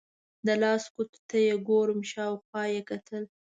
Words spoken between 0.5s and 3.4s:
لاس ګوتو ته یې ګورم، شاوخوا یې وکتل.